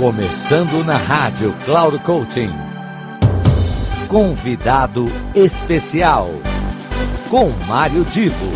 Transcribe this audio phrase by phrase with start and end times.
[0.00, 2.48] Começando na rádio Cloud Coaching.
[4.08, 5.04] Convidado
[5.34, 6.26] especial
[7.28, 8.46] com Mário Divo.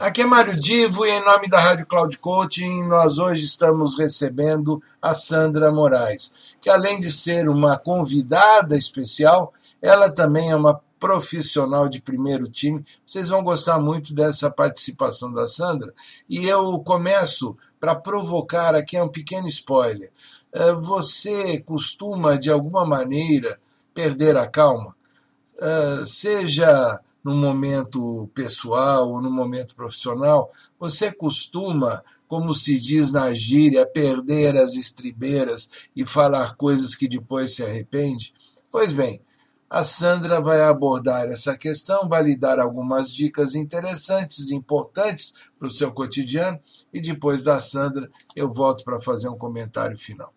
[0.00, 4.82] Aqui é Mário Divo e em nome da Rádio Cloud Coaching nós hoje estamos recebendo
[5.02, 11.86] a Sandra Moraes, que além de ser uma convidada especial, ela também é uma profissional
[11.86, 12.82] de primeiro time.
[13.04, 15.92] Vocês vão gostar muito dessa participação da Sandra.
[16.26, 20.10] E eu começo para provocar aqui um pequeno spoiler.
[20.78, 23.60] Você costuma, de alguma maneira,
[23.92, 24.96] perder a calma?
[26.06, 33.86] Seja no momento pessoal ou no momento profissional, você costuma, como se diz na gíria,
[33.86, 38.32] perder as estribeiras e falar coisas que depois se arrepende?
[38.70, 39.20] Pois bem,
[39.74, 45.66] a Sandra vai abordar essa questão, vai lhe dar algumas dicas interessantes e importantes para
[45.66, 46.60] o seu cotidiano
[46.92, 50.32] e depois da Sandra eu volto para fazer um comentário final.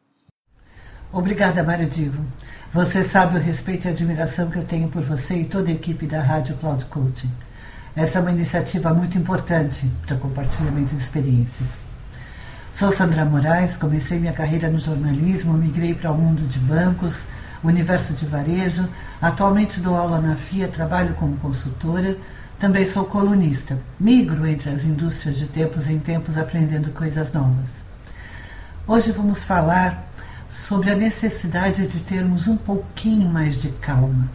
[1.14, 2.26] Obrigada, Mário Divo.
[2.74, 5.74] Você sabe o respeito e a admiração que eu tenho por você e toda a
[5.74, 7.32] equipe da Rádio Cloud Coaching.
[7.96, 11.70] Essa é uma iniciativa muito importante para compartilhamento de experiências.
[12.74, 17.16] Sou Sandra Moraes, comecei minha carreira no jornalismo, migrei para o mundo de bancos,
[17.68, 18.88] universo de varejo.
[19.22, 22.18] Atualmente dou aula na FIA, trabalho como consultora.
[22.60, 23.78] Também sou colunista.
[24.00, 27.70] Migro entre as indústrias de tempos em tempos aprendendo coisas novas.
[28.88, 30.08] Hoje vamos falar
[30.50, 34.30] sobre a necessidade de termos um pouquinho mais de calma.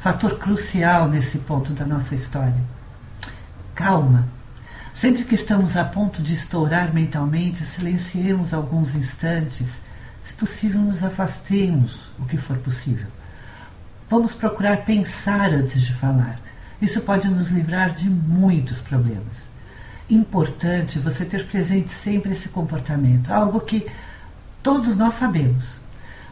[0.00, 2.54] Fator crucial nesse ponto da nossa história.
[3.74, 4.24] Calma.
[4.94, 9.80] Sempre que estamos a ponto de estourar mentalmente, silenciemos alguns instantes
[10.26, 13.06] se possível, nos afastemos o que for possível.
[14.10, 16.40] Vamos procurar pensar antes de falar.
[16.82, 19.46] Isso pode nos livrar de muitos problemas.
[20.10, 23.86] Importante você ter presente sempre esse comportamento, algo que
[24.64, 25.64] todos nós sabemos,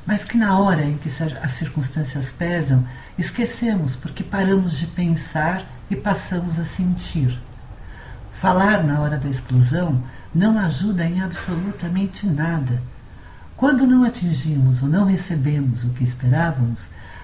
[0.05, 1.09] mas que na hora em que
[1.41, 2.85] as circunstâncias pesam,
[3.17, 7.39] esquecemos porque paramos de pensar e passamos a sentir.
[8.41, 10.03] Falar na hora da explosão
[10.35, 12.83] não ajuda em absolutamente nada
[13.57, 16.81] quando não atingimos ou não recebemos o que esperávamos,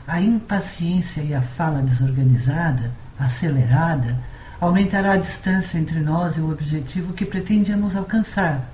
[0.07, 4.17] a impaciência e a fala desorganizada, acelerada,
[4.61, 8.69] aumentará a distância entre nós e o objetivo que pretendíamos alcançar.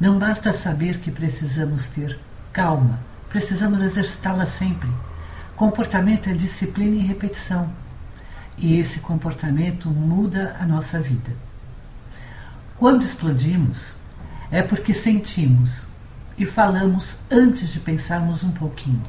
[0.00, 2.18] Não basta saber que precisamos ter
[2.52, 2.98] calma,
[3.28, 4.88] precisamos exercitá-la sempre.
[5.54, 7.70] Comportamento é disciplina e repetição.
[8.58, 11.32] E esse comportamento muda a nossa vida.
[12.76, 13.78] Quando explodimos,
[14.50, 15.70] é porque sentimos
[16.36, 19.02] e falamos antes de pensarmos um pouquinho.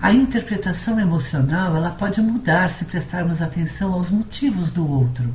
[0.00, 5.32] A interpretação emocional ela pode mudar se prestarmos atenção aos motivos do outro.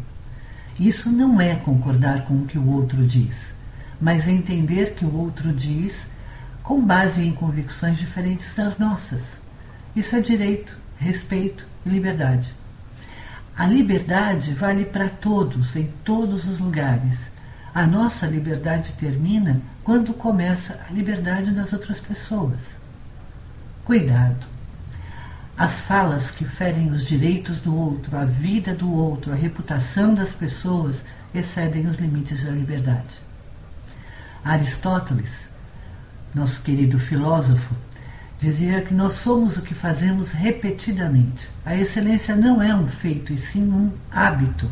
[0.79, 3.35] Isso não é concordar com o que o outro diz,
[3.99, 6.01] mas entender que o outro diz
[6.63, 9.21] com base em convicções diferentes das nossas.
[9.95, 12.53] Isso é direito, respeito e liberdade.
[13.57, 17.30] A liberdade vale para todos, em todos os lugares.
[17.73, 22.59] A nossa liberdade termina quando começa a liberdade das outras pessoas.
[23.85, 24.45] Cuidado.
[25.57, 30.33] As falas que ferem os direitos do outro, a vida do outro, a reputação das
[30.33, 31.01] pessoas
[31.33, 33.15] excedem os limites da liberdade.
[34.43, 35.31] Aristóteles,
[36.33, 37.73] nosso querido filósofo,
[38.39, 41.47] dizia que nós somos o que fazemos repetidamente.
[41.65, 44.69] A excelência não é um feito, e sim um hábito.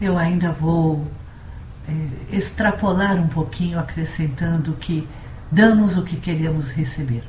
[0.00, 1.08] Eu ainda vou
[2.30, 5.08] extrapolar um pouquinho, acrescentando que
[5.50, 7.24] damos o que queremos receber.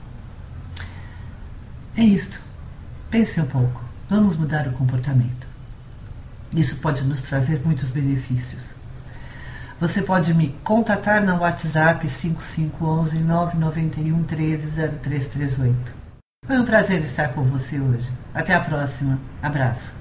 [1.96, 2.40] É isto.
[3.10, 3.84] Pense um pouco.
[4.10, 5.48] Vamos mudar o comportamento.
[6.54, 8.62] Isso pode nos trazer muitos benefícios.
[9.80, 15.76] Você pode me contatar no WhatsApp 5511 991 130338.
[16.46, 18.12] Foi um prazer estar com você hoje.
[18.34, 19.20] Até a próxima.
[19.42, 19.99] Abraço.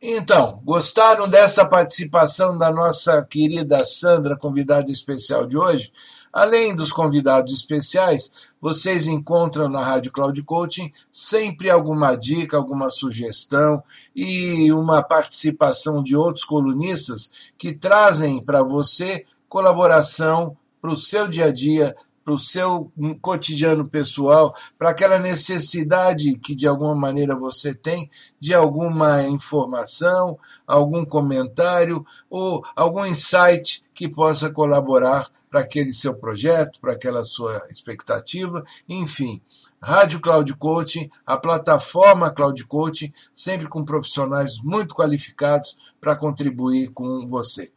[0.00, 5.90] Então, gostaram dessa participação da nossa querida Sandra, convidada especial de hoje?
[6.30, 8.30] Além dos convidados especiais,
[8.60, 13.82] vocês encontram na Rádio Cloud Coaching sempre alguma dica, alguma sugestão
[14.14, 21.46] e uma participação de outros colunistas que trazem para você colaboração para o seu dia
[21.46, 22.90] a dia, para o seu
[23.22, 30.36] cotidiano pessoal, para aquela necessidade que de alguma maneira você tem de alguma informação,
[30.66, 37.64] algum comentário ou algum insight que possa colaborar para aquele seu projeto, para aquela sua
[37.70, 39.40] expectativa, enfim.
[39.80, 47.28] Rádio Cloud Coaching, a plataforma Cloud Coaching, sempre com profissionais muito qualificados para contribuir com
[47.28, 47.70] você.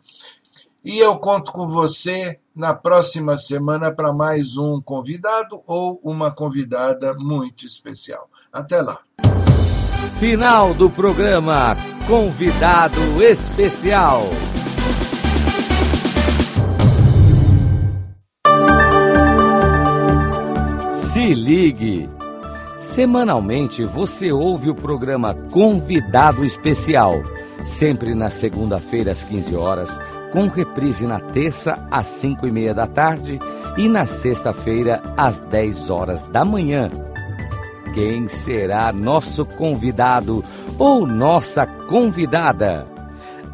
[0.84, 7.14] E eu conto com você na próxima semana para mais um convidado ou uma convidada
[7.14, 8.30] muito especial.
[8.52, 9.00] Até lá.
[10.20, 11.76] Final do programa
[12.08, 14.24] Convidado Especial.
[20.94, 22.10] Se ligue!
[22.80, 27.14] Semanalmente você ouve o programa Convidado Especial,
[27.66, 30.00] sempre na segunda-feira às 15 horas,
[30.32, 33.40] com reprise na terça às 5 e meia da tarde
[33.78, 36.92] e na sexta-feira às 10 horas da manhã.
[37.94, 40.44] Quem será nosso convidado
[40.78, 42.86] ou nossa convidada?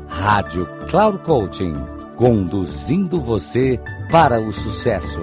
[0.06, 1.74] Rádio Cloud Coaching,
[2.16, 3.80] conduzindo você
[4.12, 5.18] para o sucesso.